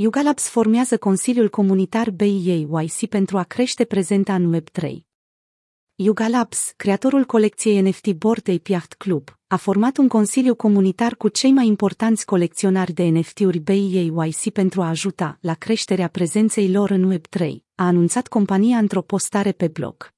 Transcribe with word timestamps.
Yuga 0.00 0.22
Labs 0.22 0.48
formează 0.48 0.96
Consiliul 0.98 1.48
Comunitar 1.48 2.10
BIAYC 2.10 3.08
pentru 3.08 3.38
a 3.38 3.42
crește 3.42 3.84
prezența 3.84 4.34
în 4.34 4.54
Web3. 4.54 4.96
Yuga 5.94 6.28
Labs, 6.28 6.72
creatorul 6.76 7.24
colecției 7.24 7.80
NFT 7.80 8.12
Bored 8.12 8.48
Ape 8.48 8.72
Yacht 8.72 8.92
Club, 8.92 9.38
a 9.46 9.56
format 9.56 9.96
un 9.96 10.08
consiliu 10.08 10.54
comunitar 10.54 11.14
cu 11.16 11.28
cei 11.28 11.52
mai 11.52 11.66
importanți 11.66 12.24
colecționari 12.24 12.92
de 12.92 13.02
NFT-uri 13.02 13.58
BIAYC 13.58 14.52
pentru 14.52 14.82
a 14.82 14.88
ajuta 14.88 15.38
la 15.40 15.54
creșterea 15.54 16.08
prezenței 16.08 16.70
lor 16.70 16.90
în 16.90 17.14
Web3, 17.14 17.48
a 17.74 17.86
anunțat 17.86 18.28
compania 18.28 18.78
într-o 18.78 19.02
postare 19.02 19.52
pe 19.52 19.68
blog. 19.68 20.17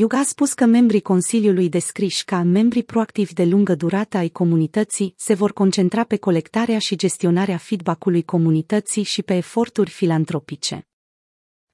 Yuga 0.00 0.18
a 0.18 0.22
spus 0.22 0.52
că 0.52 0.64
membrii 0.64 1.00
Consiliului 1.00 1.68
descriși 1.68 2.24
ca 2.24 2.42
membri 2.42 2.82
proactivi 2.82 3.32
de 3.32 3.44
lungă 3.44 3.74
durată 3.74 4.16
ai 4.16 4.28
comunității 4.28 5.14
se 5.16 5.34
vor 5.34 5.52
concentra 5.52 6.04
pe 6.04 6.16
colectarea 6.16 6.78
și 6.78 6.96
gestionarea 6.96 7.56
feedback-ului 7.56 8.22
comunității 8.22 9.02
și 9.02 9.22
pe 9.22 9.34
eforturi 9.34 9.90
filantropice. 9.90 10.86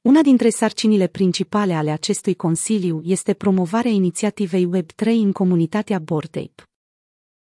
Una 0.00 0.22
dintre 0.22 0.48
sarcinile 0.48 1.06
principale 1.06 1.74
ale 1.74 1.90
acestui 1.90 2.34
Consiliu 2.34 3.00
este 3.04 3.32
promovarea 3.32 3.90
inițiativei 3.90 4.68
Web3 4.76 5.06
în 5.06 5.32
comunitatea 5.32 5.98
Bordape. 5.98 6.62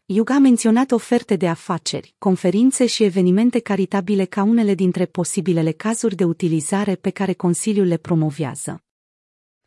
Yuga 0.06 0.36
a 0.36 0.40
menționat 0.40 0.92
oferte 0.92 1.36
de 1.36 1.48
afaceri, 1.48 2.16
conferințe 2.18 2.86
și 2.86 3.04
evenimente 3.04 3.60
caritabile 3.60 4.26
ca 4.26 4.44
unele 4.44 4.74
dintre 4.74 5.06
posibilele 5.06 5.72
cazuri 5.72 6.16
de 6.16 6.24
utilizare 6.24 6.96
pe 6.96 7.10
care 7.10 7.34
Consiliul 7.34 7.86
le 7.86 7.98
promovează. 7.98 8.84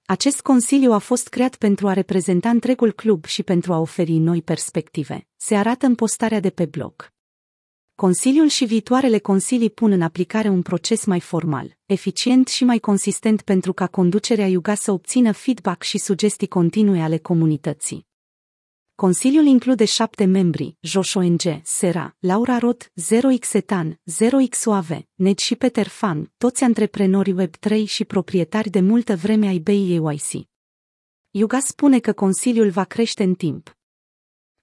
Acest 0.07 0.41
consiliu 0.41 0.93
a 0.93 0.99
fost 0.99 1.29
creat 1.29 1.57
pentru 1.57 1.89
a 1.89 1.93
reprezenta 1.93 2.49
întregul 2.49 2.93
club 2.93 3.25
și 3.25 3.43
pentru 3.43 3.73
a 3.73 3.79
oferi 3.79 4.13
noi 4.13 4.43
perspective, 4.43 5.29
se 5.37 5.55
arată 5.55 5.87
în 5.87 5.95
postarea 5.95 6.41
de 6.41 6.51
pe 6.51 6.65
blog. 6.65 7.13
Consiliul 7.95 8.49
și 8.49 8.65
viitoarele 8.65 9.19
consilii 9.19 9.71
pun 9.71 9.93
în 9.93 10.03
aplicare 10.03 10.49
un 10.49 10.63
proces 10.63 11.05
mai 11.05 11.21
formal, 11.21 11.79
eficient 11.87 12.49
și 12.49 12.65
mai 12.65 12.79
consistent 12.79 13.43
pentru 13.43 13.73
ca 13.73 13.87
conducerea 13.87 14.47
Yuga 14.47 14.75
să 14.75 14.93
obțină 14.93 15.33
feedback 15.33 15.83
și 15.83 15.99
sugestii 15.99 16.49
continue 16.49 17.03
ale 17.03 17.19
comunității. 17.19 18.07
Consiliul 19.03 19.45
include 19.45 19.85
șapte 19.85 20.25
membri, 20.25 20.77
Josh 20.81 21.15
ONG, 21.15 21.41
Sera, 21.63 22.17
Laura 22.19 22.59
Roth, 22.59 22.85
0x 22.85 23.53
Etan, 23.53 24.01
0x 24.11 24.65
Oave, 24.65 25.09
Ned 25.15 25.39
și 25.39 25.57
Peter 25.57 25.89
Fan, 25.89 26.33
toți 26.37 26.65
antreprenorii 26.65 27.35
Web3 27.45 27.85
și 27.85 28.05
proprietari 28.05 28.71
de 28.71 28.81
multă 28.81 29.17
vreme 29.17 29.47
ai 29.47 29.59
BIAYC. 29.59 30.49
Yuga 31.31 31.59
spune 31.59 31.99
că 31.99 32.13
Consiliul 32.13 32.71
va 32.71 32.85
crește 32.85 33.23
în 33.23 33.35
timp. 33.35 33.77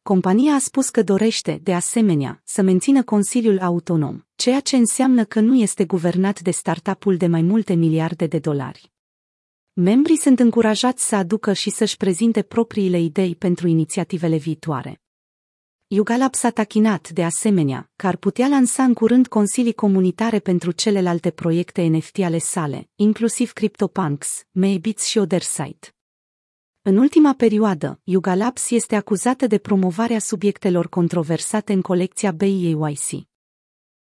Compania 0.01 0.53
a 0.53 0.59
spus 0.59 0.89
că 0.89 1.03
dorește, 1.03 1.59
de 1.63 1.73
asemenea, 1.73 2.41
să 2.43 2.61
mențină 2.61 3.03
Consiliul 3.03 3.59
autonom, 3.59 4.25
ceea 4.35 4.59
ce 4.59 4.75
înseamnă 4.75 5.23
că 5.25 5.39
nu 5.39 5.55
este 5.55 5.85
guvernat 5.85 6.39
de 6.39 6.51
startup-ul 6.51 7.17
de 7.17 7.27
mai 7.27 7.41
multe 7.41 7.73
miliarde 7.73 8.27
de 8.27 8.39
dolari. 8.39 8.91
Membrii 9.81 10.17
sunt 10.17 10.39
încurajați 10.39 11.07
să 11.07 11.15
aducă 11.15 11.53
și 11.53 11.69
să-și 11.69 11.97
prezinte 11.97 12.41
propriile 12.41 12.99
idei 12.99 13.35
pentru 13.35 13.67
inițiativele 13.67 14.37
viitoare. 14.37 15.01
Yugalab 15.87 16.33
s-a 16.33 16.49
tachinat, 16.49 17.09
de 17.09 17.23
asemenea, 17.23 17.91
că 17.95 18.07
ar 18.07 18.15
putea 18.15 18.47
lansa 18.47 18.83
în 18.83 18.93
curând 18.93 19.27
consilii 19.27 19.73
comunitare 19.73 20.39
pentru 20.39 20.71
celelalte 20.71 21.31
proiecte 21.31 21.81
NFT 21.81 22.17
ale 22.17 22.37
sale, 22.37 22.89
inclusiv 22.95 23.51
CryptoPunks, 23.51 24.43
Maybits 24.51 25.05
și 25.05 25.17
Othersite. 25.17 25.95
În 26.81 26.97
ultima 26.97 27.33
perioadă, 27.33 27.99
Yuga 28.03 28.35
Labs 28.35 28.69
este 28.69 28.95
acuzată 28.95 29.47
de 29.47 29.57
promovarea 29.57 30.19
subiectelor 30.19 30.89
controversate 30.89 31.73
în 31.73 31.81
colecția 31.81 32.31
BIAYC. 32.31 33.28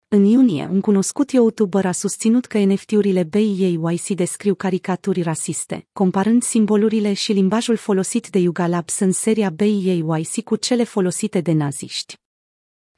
În 0.10 0.24
iunie, 0.24 0.70
un 0.72 0.82
cunoscut 0.82 1.32
youtuber 1.32 1.86
a 1.86 1.92
susținut 1.92 2.46
că 2.46 2.58
NFT-urile 2.58 3.24
BIAYC 3.24 4.08
descriu 4.08 4.56
caricaturi 4.56 5.22
rasiste, 5.22 5.88
comparând 5.94 6.44
simbolurile 6.44 7.14
și 7.14 7.32
limbajul 7.32 7.76
folosit 7.76 8.30
de 8.30 8.40
Yuga 8.40 8.68
Labs 8.68 9.00
în 9.00 9.12
seria 9.12 9.50
BIAYC 9.50 10.44
cu 10.44 10.56
cele 10.56 10.84
folosite 10.84 11.42
de 11.42 11.52
naziști. 11.52 12.16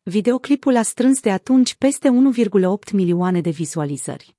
Videoclipul 0.03 0.75
a 0.75 0.81
strâns 0.81 1.19
de 1.19 1.31
atunci 1.31 1.75
peste 1.75 2.09
1,8 2.09 2.91
milioane 2.91 3.41
de 3.41 3.49
vizualizări. 3.49 4.38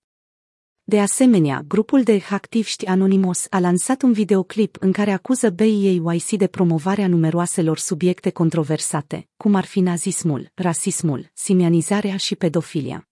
De 0.90 1.00
asemenea, 1.00 1.64
grupul 1.68 2.02
de 2.02 2.20
hacktiviști 2.20 2.86
Anonymous 2.86 3.46
a 3.50 3.58
lansat 3.58 4.02
un 4.02 4.12
videoclip 4.12 4.76
în 4.80 4.92
care 4.92 5.10
acuză 5.10 5.50
BIAYC 5.50 6.30
de 6.30 6.46
promovarea 6.46 7.08
numeroaselor 7.08 7.78
subiecte 7.78 8.30
controversate, 8.30 9.28
cum 9.36 9.54
ar 9.54 9.64
fi 9.64 9.80
nazismul, 9.80 10.50
rasismul, 10.54 11.30
simianizarea 11.34 12.16
și 12.16 12.36
pedofilia. 12.36 13.09